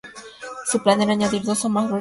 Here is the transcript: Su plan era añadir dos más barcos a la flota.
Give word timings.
Su 0.65 0.81
plan 0.81 0.99
era 0.99 1.11
añadir 1.11 1.43
dos 1.43 1.45
más 1.45 1.45
barcos 1.45 1.65
a 1.65 1.69
la 1.69 1.71
flota. 1.71 1.89